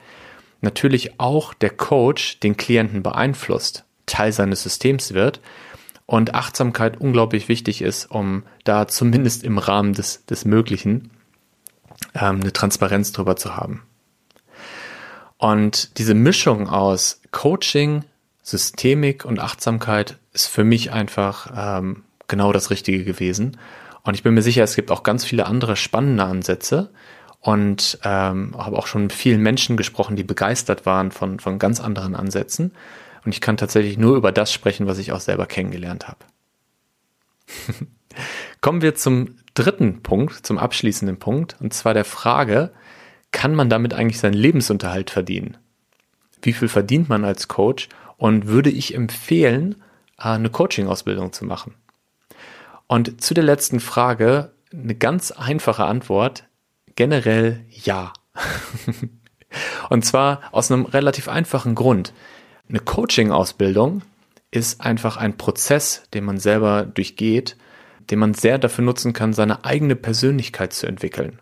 natürlich 0.60 1.20
auch 1.20 1.54
der 1.54 1.70
Coach 1.70 2.40
den 2.40 2.56
Klienten 2.56 3.02
beeinflusst, 3.02 3.84
Teil 4.06 4.32
seines 4.32 4.62
Systems 4.62 5.14
wird 5.14 5.40
und 6.06 6.34
Achtsamkeit 6.34 7.00
unglaublich 7.00 7.48
wichtig 7.48 7.82
ist, 7.82 8.10
um 8.10 8.42
da 8.64 8.88
zumindest 8.88 9.44
im 9.44 9.58
Rahmen 9.58 9.92
des, 9.92 10.26
des 10.26 10.44
Möglichen 10.44 11.10
ähm, 12.14 12.40
eine 12.40 12.52
Transparenz 12.52 13.12
drüber 13.12 13.36
zu 13.36 13.56
haben. 13.56 13.82
Und 15.38 15.98
diese 15.98 16.14
Mischung 16.14 16.68
aus 16.68 17.20
Coaching, 17.30 18.04
Systemik 18.42 19.24
und 19.24 19.38
Achtsamkeit 19.38 20.18
ist 20.32 20.48
für 20.48 20.64
mich 20.64 20.92
einfach 20.92 21.50
ähm, 21.56 22.04
genau 22.28 22.52
das 22.52 22.70
Richtige 22.70 23.04
gewesen. 23.04 23.56
Und 24.02 24.14
ich 24.14 24.22
bin 24.22 24.34
mir 24.34 24.42
sicher, 24.42 24.64
es 24.64 24.76
gibt 24.76 24.90
auch 24.90 25.02
ganz 25.02 25.24
viele 25.24 25.46
andere 25.46 25.76
spannende 25.76 26.24
Ansätze 26.24 26.90
und 27.40 27.98
ähm, 28.04 28.54
habe 28.56 28.76
auch 28.76 28.86
schon 28.86 29.02
mit 29.02 29.12
vielen 29.12 29.40
Menschen 29.40 29.76
gesprochen, 29.76 30.16
die 30.16 30.24
begeistert 30.24 30.86
waren 30.86 31.10
von, 31.10 31.40
von 31.40 31.58
ganz 31.58 31.80
anderen 31.80 32.14
Ansätzen. 32.14 32.72
Und 33.24 33.32
ich 33.32 33.40
kann 33.40 33.56
tatsächlich 33.56 33.98
nur 33.98 34.16
über 34.16 34.32
das 34.32 34.52
sprechen, 34.52 34.86
was 34.86 34.98
ich 34.98 35.12
auch 35.12 35.20
selber 35.20 35.46
kennengelernt 35.46 36.08
habe. 36.08 36.18
Kommen 38.60 38.82
wir 38.82 38.94
zum 38.94 39.36
dritten 39.54 40.02
Punkt, 40.02 40.46
zum 40.46 40.58
abschließenden 40.58 41.18
Punkt, 41.18 41.56
und 41.60 41.72
zwar 41.72 41.94
der 41.94 42.04
Frage, 42.04 42.72
kann 43.32 43.54
man 43.54 43.70
damit 43.70 43.94
eigentlich 43.94 44.18
seinen 44.18 44.34
Lebensunterhalt 44.34 45.10
verdienen? 45.10 45.56
Wie 46.42 46.52
viel 46.52 46.68
verdient 46.68 47.08
man 47.08 47.24
als 47.24 47.48
Coach? 47.48 47.88
Und 48.16 48.46
würde 48.46 48.70
ich 48.70 48.94
empfehlen, 48.94 49.76
eine 50.16 50.50
Coaching-Ausbildung 50.50 51.32
zu 51.32 51.44
machen? 51.44 51.74
Und 52.86 53.22
zu 53.22 53.34
der 53.34 53.44
letzten 53.44 53.80
Frage 53.80 54.52
eine 54.72 54.94
ganz 54.94 55.30
einfache 55.30 55.84
Antwort. 55.84 56.44
Generell 56.96 57.64
ja. 57.70 58.12
Und 59.88 60.04
zwar 60.04 60.40
aus 60.52 60.70
einem 60.70 60.84
relativ 60.84 61.28
einfachen 61.28 61.74
Grund. 61.74 62.12
Eine 62.68 62.80
Coaching-Ausbildung 62.80 64.02
ist 64.50 64.80
einfach 64.80 65.16
ein 65.16 65.36
Prozess, 65.36 66.02
den 66.14 66.24
man 66.24 66.38
selber 66.38 66.84
durchgeht, 66.84 67.56
den 68.10 68.18
man 68.18 68.34
sehr 68.34 68.58
dafür 68.58 68.84
nutzen 68.84 69.12
kann, 69.12 69.32
seine 69.32 69.64
eigene 69.64 69.96
Persönlichkeit 69.96 70.72
zu 70.72 70.86
entwickeln. 70.86 71.40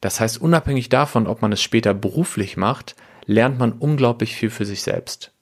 Das 0.00 0.20
heißt, 0.20 0.40
unabhängig 0.40 0.88
davon, 0.88 1.26
ob 1.26 1.42
man 1.42 1.52
es 1.52 1.62
später 1.62 1.94
beruflich 1.94 2.56
macht, 2.56 2.94
lernt 3.26 3.58
man 3.58 3.72
unglaublich 3.72 4.36
viel 4.36 4.50
für 4.50 4.66
sich 4.66 4.82
selbst 4.82 5.34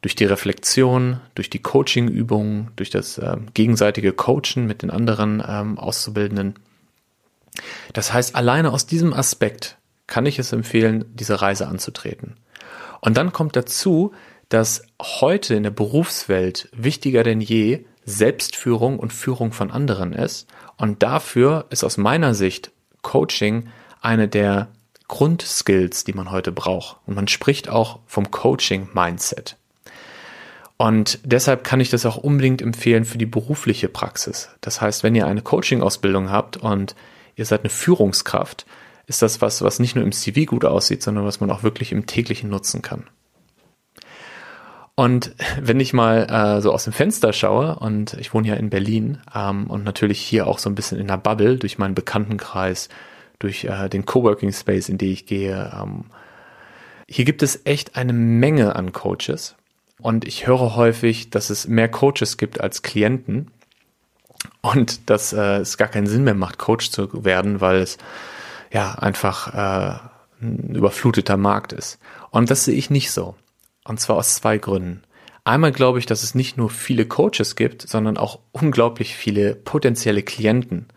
durch 0.00 0.14
die 0.14 0.24
Reflexion, 0.24 1.20
durch 1.34 1.50
die 1.50 1.60
Coaching-Übungen, 1.60 2.70
durch 2.76 2.90
das 2.90 3.18
äh, 3.18 3.36
gegenseitige 3.54 4.12
Coachen 4.12 4.66
mit 4.66 4.82
den 4.82 4.90
anderen 4.90 5.42
ähm, 5.46 5.78
Auszubildenden. 5.78 6.54
Das 7.92 8.12
heißt, 8.12 8.36
alleine 8.36 8.72
aus 8.72 8.86
diesem 8.86 9.12
Aspekt 9.12 9.76
kann 10.06 10.26
ich 10.26 10.38
es 10.38 10.52
empfehlen, 10.52 11.04
diese 11.14 11.40
Reise 11.40 11.66
anzutreten. 11.66 12.36
Und 13.00 13.16
dann 13.16 13.32
kommt 13.32 13.56
dazu, 13.56 14.12
dass 14.48 14.82
heute 15.00 15.54
in 15.54 15.64
der 15.64 15.70
Berufswelt 15.70 16.68
wichtiger 16.72 17.22
denn 17.22 17.40
je 17.40 17.84
Selbstführung 18.08 18.98
und 18.98 19.12
Führung 19.12 19.52
von 19.52 19.70
anderen 19.70 20.12
ist. 20.12 20.48
Und 20.76 21.02
dafür 21.02 21.66
ist 21.70 21.84
aus 21.84 21.96
meiner 21.96 22.34
Sicht 22.34 22.70
Coaching 23.02 23.68
eine 24.00 24.28
der 24.28 24.68
Grundskills, 25.08 26.04
die 26.04 26.12
man 26.12 26.30
heute 26.30 26.52
braucht. 26.52 26.98
Und 27.06 27.14
man 27.14 27.28
spricht 27.28 27.68
auch 27.68 28.00
vom 28.06 28.30
Coaching-Mindset. 28.30 29.56
Und 30.76 31.18
deshalb 31.24 31.64
kann 31.64 31.80
ich 31.80 31.90
das 31.90 32.06
auch 32.06 32.16
unbedingt 32.16 32.62
empfehlen 32.62 33.04
für 33.04 33.18
die 33.18 33.26
berufliche 33.26 33.88
Praxis. 33.88 34.48
Das 34.60 34.80
heißt, 34.80 35.02
wenn 35.02 35.14
ihr 35.14 35.26
eine 35.26 35.42
Coaching-Ausbildung 35.42 36.30
habt 36.30 36.56
und 36.56 36.94
ihr 37.36 37.44
seid 37.44 37.60
eine 37.60 37.70
Führungskraft, 37.70 38.64
ist 39.06 39.22
das 39.22 39.40
was, 39.40 39.62
was 39.62 39.80
nicht 39.80 39.96
nur 39.96 40.04
im 40.04 40.12
CV 40.12 40.44
gut 40.44 40.64
aussieht, 40.64 41.02
sondern 41.02 41.24
was 41.24 41.40
man 41.40 41.50
auch 41.50 41.62
wirklich 41.62 41.92
im 41.92 42.06
täglichen 42.06 42.50
nutzen 42.50 42.82
kann. 42.82 43.04
Und 44.98 45.30
wenn 45.60 45.78
ich 45.78 45.92
mal 45.92 46.26
äh, 46.28 46.60
so 46.60 46.72
aus 46.72 46.82
dem 46.82 46.92
Fenster 46.92 47.32
schaue, 47.32 47.76
und 47.76 48.14
ich 48.14 48.34
wohne 48.34 48.48
ja 48.48 48.54
in 48.54 48.68
Berlin 48.68 49.18
ähm, 49.32 49.68
und 49.68 49.84
natürlich 49.84 50.18
hier 50.18 50.48
auch 50.48 50.58
so 50.58 50.68
ein 50.68 50.74
bisschen 50.74 50.98
in 50.98 51.06
der 51.06 51.18
Bubble 51.18 51.56
durch 51.56 51.78
meinen 51.78 51.94
Bekanntenkreis, 51.94 52.88
durch 53.38 53.62
äh, 53.62 53.88
den 53.88 54.06
Coworking 54.06 54.52
Space, 54.52 54.88
in 54.88 54.98
den 54.98 55.12
ich 55.12 55.24
gehe, 55.24 55.70
ähm, 55.72 56.06
hier 57.06 57.24
gibt 57.24 57.44
es 57.44 57.60
echt 57.64 57.94
eine 57.94 58.12
Menge 58.12 58.74
an 58.74 58.90
Coaches 58.90 59.54
und 60.00 60.26
ich 60.26 60.48
höre 60.48 60.74
häufig, 60.74 61.30
dass 61.30 61.50
es 61.50 61.68
mehr 61.68 61.88
Coaches 61.88 62.36
gibt 62.36 62.60
als 62.60 62.82
Klienten 62.82 63.52
und 64.62 65.08
dass 65.08 65.32
äh, 65.32 65.58
es 65.58 65.78
gar 65.78 65.86
keinen 65.86 66.08
Sinn 66.08 66.24
mehr 66.24 66.34
macht, 66.34 66.58
Coach 66.58 66.90
zu 66.90 67.24
werden, 67.24 67.60
weil 67.60 67.76
es 67.76 67.98
ja 68.72 68.94
einfach 68.94 69.54
äh, 69.54 69.98
ein 70.42 70.74
überfluteter 70.74 71.36
Markt 71.36 71.72
ist. 71.72 72.00
Und 72.30 72.50
das 72.50 72.64
sehe 72.64 72.74
ich 72.74 72.90
nicht 72.90 73.12
so. 73.12 73.36
Und 73.88 73.98
zwar 73.98 74.16
aus 74.16 74.34
zwei 74.34 74.58
Gründen. 74.58 75.02
Einmal 75.44 75.72
glaube 75.72 75.98
ich, 75.98 76.04
dass 76.04 76.22
es 76.22 76.34
nicht 76.34 76.58
nur 76.58 76.68
viele 76.68 77.06
Coaches 77.06 77.56
gibt, 77.56 77.88
sondern 77.88 78.18
auch 78.18 78.38
unglaublich 78.52 79.16
viele 79.16 79.54
potenzielle 79.54 80.22
Klienten. 80.22 80.88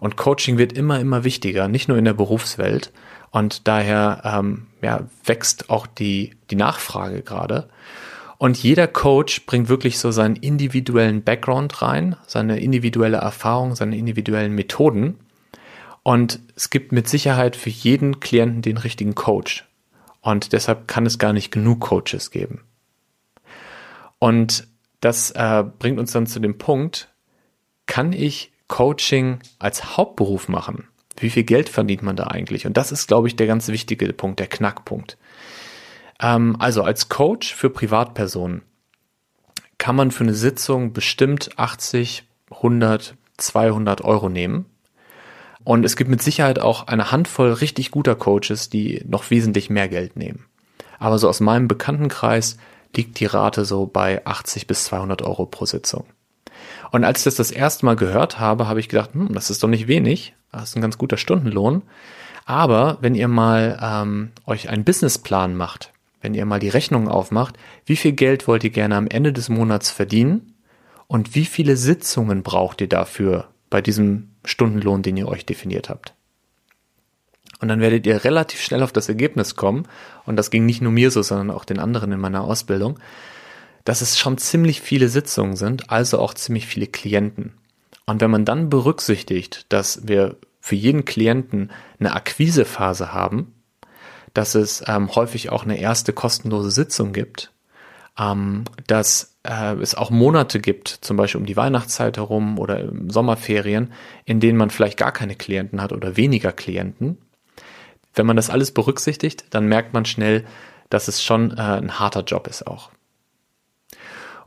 Und 0.00 0.16
Coaching 0.16 0.56
wird 0.56 0.72
immer, 0.72 0.98
immer 0.98 1.24
wichtiger, 1.24 1.68
nicht 1.68 1.88
nur 1.88 1.98
in 1.98 2.06
der 2.06 2.14
Berufswelt. 2.14 2.90
Und 3.32 3.68
daher 3.68 4.22
ähm, 4.24 4.66
ja, 4.80 5.02
wächst 5.24 5.68
auch 5.68 5.86
die, 5.86 6.36
die 6.50 6.56
Nachfrage 6.56 7.20
gerade. 7.20 7.68
Und 8.38 8.56
jeder 8.56 8.86
Coach 8.86 9.44
bringt 9.44 9.68
wirklich 9.68 9.98
so 9.98 10.10
seinen 10.10 10.36
individuellen 10.36 11.22
Background 11.22 11.82
rein, 11.82 12.16
seine 12.26 12.60
individuelle 12.60 13.18
Erfahrung, 13.18 13.74
seine 13.74 13.98
individuellen 13.98 14.54
Methoden. 14.54 15.18
Und 16.02 16.40
es 16.56 16.70
gibt 16.70 16.92
mit 16.92 17.08
Sicherheit 17.08 17.56
für 17.56 17.68
jeden 17.68 18.20
Klienten 18.20 18.62
den 18.62 18.78
richtigen 18.78 19.14
Coach. 19.14 19.68
Und 20.20 20.52
deshalb 20.52 20.88
kann 20.88 21.06
es 21.06 21.18
gar 21.18 21.32
nicht 21.32 21.50
genug 21.50 21.80
Coaches 21.80 22.30
geben. 22.30 22.62
Und 24.18 24.66
das 25.00 25.30
äh, 25.30 25.64
bringt 25.78 25.98
uns 25.98 26.12
dann 26.12 26.26
zu 26.26 26.40
dem 26.40 26.58
Punkt, 26.58 27.08
kann 27.86 28.12
ich 28.12 28.52
Coaching 28.66 29.40
als 29.58 29.96
Hauptberuf 29.96 30.48
machen? 30.48 30.88
Wie 31.16 31.30
viel 31.30 31.44
Geld 31.44 31.68
verdient 31.68 32.02
man 32.02 32.16
da 32.16 32.24
eigentlich? 32.24 32.66
Und 32.66 32.76
das 32.76 32.92
ist, 32.92 33.08
glaube 33.08 33.28
ich, 33.28 33.36
der 33.36 33.46
ganz 33.46 33.68
wichtige 33.68 34.12
Punkt, 34.12 34.40
der 34.40 34.46
Knackpunkt. 34.46 35.16
Ähm, 36.20 36.56
also 36.58 36.82
als 36.82 37.08
Coach 37.08 37.54
für 37.54 37.70
Privatpersonen 37.70 38.62
kann 39.78 39.96
man 39.96 40.10
für 40.10 40.24
eine 40.24 40.34
Sitzung 40.34 40.92
bestimmt 40.92 41.50
80, 41.56 42.24
100, 42.50 43.14
200 43.36 44.02
Euro 44.02 44.28
nehmen. 44.28 44.66
Und 45.64 45.84
es 45.84 45.96
gibt 45.96 46.10
mit 46.10 46.22
Sicherheit 46.22 46.58
auch 46.58 46.86
eine 46.86 47.10
Handvoll 47.10 47.52
richtig 47.52 47.90
guter 47.90 48.14
Coaches, 48.14 48.70
die 48.70 49.04
noch 49.06 49.30
wesentlich 49.30 49.70
mehr 49.70 49.88
Geld 49.88 50.16
nehmen. 50.16 50.46
Aber 50.98 51.18
so 51.18 51.28
aus 51.28 51.40
meinem 51.40 51.68
Bekanntenkreis 51.68 52.56
liegt 52.94 53.20
die 53.20 53.26
Rate 53.26 53.64
so 53.64 53.86
bei 53.86 54.24
80 54.24 54.66
bis 54.66 54.84
200 54.84 55.22
Euro 55.22 55.46
pro 55.46 55.66
Sitzung. 55.66 56.04
Und 56.90 57.04
als 57.04 57.20
ich 57.20 57.24
das 57.24 57.34
das 57.36 57.50
erste 57.50 57.84
Mal 57.84 57.96
gehört 57.96 58.40
habe, 58.40 58.66
habe 58.66 58.80
ich 58.80 58.88
gedacht, 58.88 59.10
hm, 59.12 59.32
das 59.32 59.50
ist 59.50 59.62
doch 59.62 59.68
nicht 59.68 59.88
wenig, 59.88 60.34
das 60.52 60.70
ist 60.70 60.76
ein 60.76 60.82
ganz 60.82 60.98
guter 60.98 61.16
Stundenlohn. 61.16 61.82
Aber 62.46 62.98
wenn 63.00 63.14
ihr 63.14 63.28
mal 63.28 63.78
ähm, 63.80 64.30
euch 64.46 64.70
einen 64.70 64.84
Businessplan 64.84 65.54
macht, 65.54 65.92
wenn 66.22 66.34
ihr 66.34 66.46
mal 66.46 66.58
die 66.58 66.70
Rechnung 66.70 67.08
aufmacht, 67.08 67.56
wie 67.84 67.96
viel 67.96 68.12
Geld 68.12 68.48
wollt 68.48 68.64
ihr 68.64 68.70
gerne 68.70 68.96
am 68.96 69.06
Ende 69.06 69.32
des 69.32 69.48
Monats 69.48 69.90
verdienen 69.90 70.54
und 71.06 71.34
wie 71.34 71.44
viele 71.44 71.76
Sitzungen 71.76 72.42
braucht 72.42 72.80
ihr 72.80 72.88
dafür 72.88 73.48
bei 73.70 73.82
diesem 73.82 74.30
Stundenlohn, 74.44 75.02
den 75.02 75.16
ihr 75.16 75.28
euch 75.28 75.46
definiert 75.46 75.88
habt. 75.88 76.14
Und 77.60 77.68
dann 77.68 77.80
werdet 77.80 78.06
ihr 78.06 78.24
relativ 78.24 78.60
schnell 78.60 78.82
auf 78.82 78.92
das 78.92 79.08
Ergebnis 79.08 79.56
kommen, 79.56 79.86
und 80.26 80.36
das 80.36 80.50
ging 80.50 80.64
nicht 80.64 80.80
nur 80.80 80.92
mir 80.92 81.10
so, 81.10 81.22
sondern 81.22 81.50
auch 81.50 81.64
den 81.64 81.78
anderen 81.78 82.12
in 82.12 82.20
meiner 82.20 82.44
Ausbildung, 82.44 82.98
dass 83.84 84.00
es 84.00 84.18
schon 84.18 84.38
ziemlich 84.38 84.80
viele 84.80 85.08
Sitzungen 85.08 85.56
sind, 85.56 85.90
also 85.90 86.18
auch 86.18 86.34
ziemlich 86.34 86.66
viele 86.66 86.86
Klienten. 86.86 87.54
Und 88.06 88.20
wenn 88.20 88.30
man 88.30 88.44
dann 88.44 88.70
berücksichtigt, 88.70 89.66
dass 89.70 90.06
wir 90.06 90.36
für 90.60 90.76
jeden 90.76 91.04
Klienten 91.04 91.70
eine 91.98 92.14
Akquisephase 92.14 93.12
haben, 93.12 93.54
dass 94.34 94.54
es 94.54 94.84
ähm, 94.86 95.14
häufig 95.14 95.50
auch 95.50 95.64
eine 95.64 95.80
erste 95.80 96.12
kostenlose 96.12 96.70
Sitzung 96.70 97.12
gibt, 97.12 97.50
ähm, 98.18 98.64
dass 98.86 99.36
äh, 99.44 99.74
es 99.74 99.94
auch 99.94 100.10
Monate 100.10 100.60
gibt, 100.60 100.88
zum 100.88 101.16
Beispiel 101.16 101.40
um 101.40 101.46
die 101.46 101.56
Weihnachtszeit 101.56 102.16
herum 102.16 102.58
oder 102.58 102.80
im 102.80 103.10
Sommerferien, 103.10 103.92
in 104.24 104.40
denen 104.40 104.58
man 104.58 104.70
vielleicht 104.70 104.98
gar 104.98 105.12
keine 105.12 105.36
Klienten 105.36 105.80
hat 105.80 105.92
oder 105.92 106.16
weniger 106.16 106.52
Klienten. 106.52 107.18
Wenn 108.14 108.26
man 108.26 108.36
das 108.36 108.50
alles 108.50 108.72
berücksichtigt, 108.72 109.46
dann 109.50 109.66
merkt 109.66 109.92
man 109.92 110.04
schnell, 110.04 110.44
dass 110.90 111.08
es 111.08 111.22
schon 111.22 111.52
äh, 111.52 111.60
ein 111.60 111.98
harter 111.98 112.24
Job 112.24 112.48
ist 112.48 112.66
auch. 112.66 112.90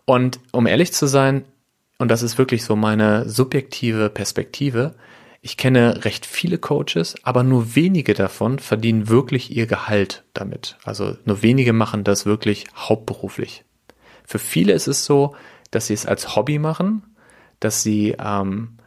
Und 0.05 0.39
um 0.51 0.67
ehrlich 0.67 0.91
zu 0.91 1.07
sein, 1.07 1.45
und 1.97 2.09
das 2.09 2.23
ist 2.23 2.37
wirklich 2.37 2.65
so 2.65 2.75
meine 2.75 3.29
subjektive 3.29 4.09
Perspektive, 4.09 4.95
ich 5.41 5.57
kenne 5.57 6.05
recht 6.05 6.27
viele 6.27 6.59
Coaches, 6.59 7.15
aber 7.23 7.43
nur 7.43 7.75
wenige 7.75 8.13
davon 8.13 8.59
verdienen 8.59 9.09
wirklich 9.09 9.55
ihr 9.55 9.65
Gehalt 9.65 10.23
damit. 10.33 10.77
Also 10.85 11.17
nur 11.25 11.41
wenige 11.41 11.73
machen 11.73 12.03
das 12.03 12.27
wirklich 12.27 12.67
hauptberuflich. 12.75 13.65
Für 14.23 14.37
viele 14.37 14.73
ist 14.73 14.87
es 14.87 15.03
so, 15.03 15.35
dass 15.71 15.87
sie 15.87 15.95
es 15.95 16.05
als 16.05 16.35
Hobby 16.35 16.59
machen, 16.59 17.03
dass 17.59 17.81
sie 17.81 18.15
ähm, 18.23 18.77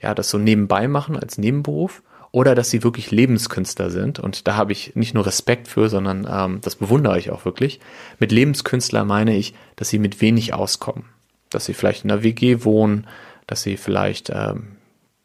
ja 0.00 0.14
das 0.14 0.30
so 0.30 0.38
nebenbei 0.38 0.88
machen 0.88 1.16
als 1.16 1.38
Nebenberuf 1.38 2.02
oder 2.32 2.56
dass 2.56 2.70
sie 2.70 2.82
wirklich 2.82 3.12
Lebenskünstler 3.12 3.90
sind. 3.90 4.18
Und 4.18 4.48
da 4.48 4.56
habe 4.56 4.72
ich 4.72 4.96
nicht 4.96 5.14
nur 5.14 5.26
Respekt 5.26 5.68
für, 5.68 5.88
sondern 5.88 6.28
ähm, 6.28 6.60
das 6.60 6.74
bewundere 6.74 7.20
ich 7.20 7.30
auch 7.30 7.44
wirklich. 7.44 7.78
Mit 8.18 8.32
Lebenskünstler 8.32 9.04
meine 9.04 9.36
ich, 9.36 9.54
dass 9.76 9.90
sie 9.90 10.00
mit 10.00 10.20
wenig 10.20 10.54
auskommen. 10.54 11.04
Dass 11.50 11.66
sie 11.66 11.74
vielleicht 11.74 12.04
in 12.04 12.10
einer 12.10 12.24
WG 12.24 12.64
wohnen, 12.64 13.06
dass 13.46 13.62
sie 13.62 13.76
vielleicht 13.76 14.30
ähm, 14.30 14.76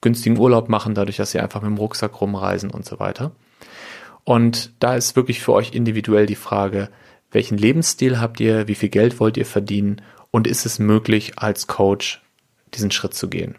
günstigen 0.06 0.38
Urlaub 0.38 0.70
machen, 0.70 0.94
dadurch, 0.94 1.18
dass 1.18 1.32
sie 1.32 1.40
einfach 1.40 1.62
mit 1.62 1.72
dem 1.72 1.78
Rucksack 1.78 2.22
rumreisen 2.22 2.70
und 2.70 2.86
so 2.86 3.00
weiter. 3.00 3.32
Und 4.24 4.72
da 4.80 4.96
ist 4.96 5.16
wirklich 5.16 5.42
für 5.42 5.54
euch 5.54 5.74
individuell 5.74 6.28
die 6.28 6.36
Frage, 6.36 6.90
welchen 7.32 7.58
Lebensstil 7.58 8.20
habt 8.20 8.40
ihr, 8.40 8.68
wie 8.68 8.76
viel 8.76 8.90
Geld 8.90 9.20
wollt 9.20 9.36
ihr 9.36 9.48
verdienen 9.48 10.04
und 10.30 10.46
ist 10.46 10.68
es 10.68 10.78
möglich, 10.78 11.40
als 11.40 11.66
Coach 11.66 12.22
diesen 12.76 12.92
Schritt 12.92 13.16
zu 13.16 13.30
gehen? 13.30 13.56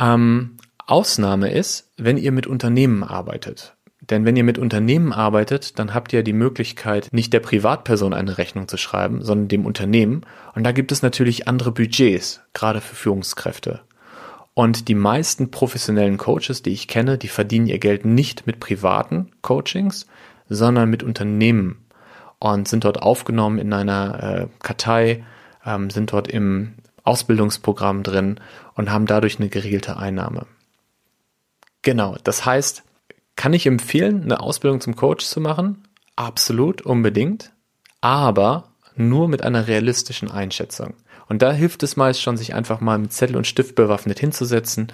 Ähm, 0.00 0.56
Ausnahme 0.86 1.52
ist, 1.52 1.92
wenn 1.96 2.16
ihr 2.16 2.32
mit 2.32 2.48
Unternehmen 2.48 3.04
arbeitet. 3.04 3.76
Denn 4.00 4.24
wenn 4.24 4.36
ihr 4.36 4.44
mit 4.44 4.58
Unternehmen 4.58 5.12
arbeitet, 5.12 5.78
dann 5.78 5.94
habt 5.94 6.12
ihr 6.12 6.24
die 6.24 6.32
Möglichkeit, 6.32 7.08
nicht 7.12 7.32
der 7.32 7.38
Privatperson 7.38 8.12
eine 8.12 8.38
Rechnung 8.38 8.66
zu 8.66 8.76
schreiben, 8.76 9.22
sondern 9.22 9.46
dem 9.46 9.66
Unternehmen. 9.66 10.22
Und 10.56 10.64
da 10.64 10.72
gibt 10.72 10.90
es 10.90 11.02
natürlich 11.02 11.46
andere 11.46 11.70
Budgets, 11.70 12.40
gerade 12.54 12.80
für 12.80 12.96
Führungskräfte. 12.96 13.82
Und 14.60 14.88
die 14.88 14.94
meisten 14.94 15.50
professionellen 15.50 16.18
Coaches, 16.18 16.60
die 16.60 16.72
ich 16.72 16.86
kenne, 16.86 17.16
die 17.16 17.28
verdienen 17.28 17.66
ihr 17.66 17.78
Geld 17.78 18.04
nicht 18.04 18.46
mit 18.46 18.60
privaten 18.60 19.30
Coachings, 19.40 20.06
sondern 20.50 20.90
mit 20.90 21.02
Unternehmen 21.02 21.86
und 22.38 22.68
sind 22.68 22.84
dort 22.84 23.00
aufgenommen 23.00 23.58
in 23.58 23.72
einer 23.72 24.22
äh, 24.22 24.48
Kartei, 24.62 25.24
ähm, 25.64 25.88
sind 25.88 26.12
dort 26.12 26.28
im 26.28 26.74
Ausbildungsprogramm 27.04 28.02
drin 28.02 28.38
und 28.74 28.90
haben 28.90 29.06
dadurch 29.06 29.38
eine 29.38 29.48
geregelte 29.48 29.96
Einnahme. 29.96 30.44
Genau, 31.80 32.18
das 32.22 32.44
heißt, 32.44 32.82
kann 33.36 33.54
ich 33.54 33.66
empfehlen, 33.66 34.24
eine 34.24 34.40
Ausbildung 34.40 34.82
zum 34.82 34.94
Coach 34.94 35.24
zu 35.24 35.40
machen? 35.40 35.88
Absolut, 36.16 36.82
unbedingt, 36.82 37.50
aber 38.02 38.68
nur 38.94 39.26
mit 39.26 39.40
einer 39.40 39.68
realistischen 39.68 40.30
Einschätzung. 40.30 40.92
Und 41.30 41.42
da 41.42 41.52
hilft 41.52 41.84
es 41.84 41.96
meist 41.96 42.20
schon, 42.20 42.36
sich 42.36 42.54
einfach 42.54 42.80
mal 42.80 42.98
mit 42.98 43.12
Zettel 43.12 43.36
und 43.36 43.46
Stift 43.46 43.76
bewaffnet 43.76 44.18
hinzusetzen 44.18 44.88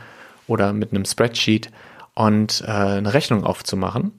oder 0.46 0.74
mit 0.74 0.92
einem 0.92 1.06
Spreadsheet 1.06 1.70
und 2.12 2.62
äh, 2.66 2.70
eine 2.70 3.14
Rechnung 3.14 3.42
aufzumachen. 3.42 4.12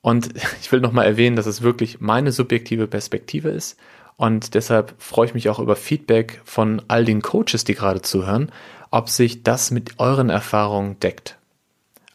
Und 0.00 0.30
ich 0.62 0.72
will 0.72 0.80
nochmal 0.80 1.04
erwähnen, 1.04 1.36
dass 1.36 1.44
es 1.44 1.60
wirklich 1.60 2.00
meine 2.00 2.32
subjektive 2.32 2.86
Perspektive 2.86 3.50
ist. 3.50 3.78
Und 4.16 4.54
deshalb 4.54 4.94
freue 4.96 5.26
ich 5.26 5.34
mich 5.34 5.50
auch 5.50 5.58
über 5.58 5.76
Feedback 5.76 6.40
von 6.46 6.80
all 6.88 7.04
den 7.04 7.20
Coaches, 7.20 7.64
die 7.64 7.74
gerade 7.74 8.00
zuhören, 8.00 8.50
ob 8.90 9.10
sich 9.10 9.42
das 9.42 9.70
mit 9.70 9.98
euren 9.98 10.30
Erfahrungen 10.30 10.98
deckt. 11.00 11.36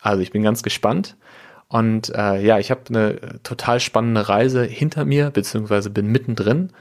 Also 0.02 0.24
ich 0.24 0.32
bin 0.32 0.42
ganz 0.42 0.64
gespannt. 0.64 1.16
Und 1.68 2.10
äh, 2.16 2.42
ja, 2.42 2.58
ich 2.58 2.72
habe 2.72 2.82
eine 2.90 3.40
total 3.44 3.80
spannende 3.80 4.28
Reise 4.28 4.64
hinter 4.64 5.06
mir, 5.06 5.30
beziehungsweise 5.30 5.92
bin 5.92 6.08
mittendrin. 6.08 6.72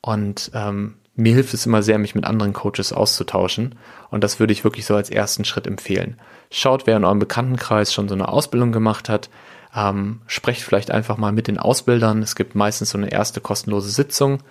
Und 0.00 0.50
ähm, 0.54 0.94
mir 1.14 1.34
hilft 1.34 1.54
es 1.54 1.66
immer 1.66 1.82
sehr, 1.82 1.98
mich 1.98 2.14
mit 2.14 2.24
anderen 2.24 2.52
Coaches 2.52 2.92
auszutauschen. 2.92 3.74
Und 4.10 4.24
das 4.24 4.40
würde 4.40 4.52
ich 4.52 4.64
wirklich 4.64 4.86
so 4.86 4.94
als 4.94 5.10
ersten 5.10 5.44
Schritt 5.44 5.66
empfehlen. 5.66 6.18
Schaut, 6.50 6.86
wer 6.86 6.96
in 6.96 7.04
eurem 7.04 7.18
Bekanntenkreis 7.18 7.92
schon 7.92 8.08
so 8.08 8.14
eine 8.14 8.28
Ausbildung 8.28 8.72
gemacht 8.72 9.08
hat. 9.08 9.28
Ähm, 9.74 10.22
sprecht 10.26 10.62
vielleicht 10.62 10.90
einfach 10.90 11.16
mal 11.16 11.32
mit 11.32 11.46
den 11.46 11.58
Ausbildern. 11.58 12.22
Es 12.22 12.34
gibt 12.34 12.54
meistens 12.54 12.90
so 12.90 12.98
eine 12.98 13.12
erste 13.12 13.40
kostenlose 13.40 13.90
Sitzung. 13.90 14.42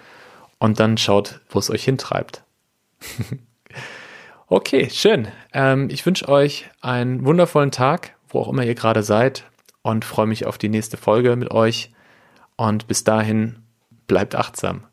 Und 0.59 0.79
dann 0.79 0.97
schaut, 0.97 1.39
wo 1.49 1.59
es 1.59 1.69
euch 1.69 1.83
hintreibt. 1.83 2.43
okay, 4.47 4.89
schön. 4.89 5.27
Ähm, 5.53 5.89
ich 5.89 6.05
wünsche 6.05 6.27
euch 6.27 6.69
einen 6.81 7.25
wundervollen 7.25 7.71
Tag 7.71 8.13
wo 8.29 8.39
auch 8.39 8.47
immer 8.47 8.63
ihr 8.63 8.75
gerade 8.75 9.03
seid 9.03 9.43
und 9.81 10.05
freue 10.05 10.27
mich 10.27 10.45
auf 10.45 10.57
die 10.57 10.69
nächste 10.69 10.97
Folge 10.97 11.35
mit 11.35 11.51
euch. 11.51 11.91
Und 12.55 12.87
bis 12.87 13.03
dahin, 13.03 13.63
bleibt 14.07 14.35
achtsam. 14.35 14.83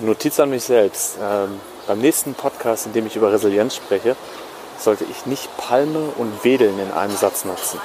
Notiz 0.00 0.40
an 0.40 0.50
mich 0.50 0.64
selbst. 0.64 1.18
Ähm, 1.22 1.60
beim 1.86 1.98
nächsten 1.98 2.34
Podcast, 2.34 2.86
in 2.86 2.92
dem 2.92 3.06
ich 3.06 3.16
über 3.16 3.32
Resilienz 3.32 3.76
spreche, 3.76 4.16
sollte 4.78 5.04
ich 5.04 5.26
nicht 5.26 5.56
Palme 5.56 6.12
und 6.16 6.44
Wedeln 6.44 6.78
in 6.78 6.90
einem 6.90 7.16
Satz 7.16 7.44
nutzen. 7.44 7.80